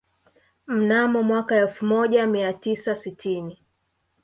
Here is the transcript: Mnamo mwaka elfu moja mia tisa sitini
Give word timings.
Mnamo 0.67 1.23
mwaka 1.23 1.55
elfu 1.55 1.85
moja 1.85 2.27
mia 2.27 2.53
tisa 2.53 2.95
sitini 2.95 3.63